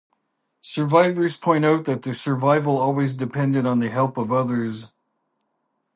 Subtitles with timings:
[0.63, 4.91] Survivors point out that survival always depended on the help of others.